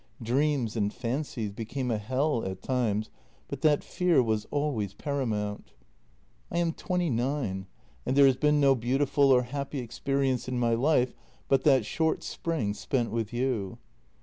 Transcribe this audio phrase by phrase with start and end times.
[0.23, 3.11] Dreams and fancies became a hell at times,
[3.47, 5.73] but that fear was always paramount."
[6.51, 7.67] I am twenty nine
[8.03, 11.13] and there has been no beautiful or happy experience in my life
[11.47, 13.77] but that short spring spent with you.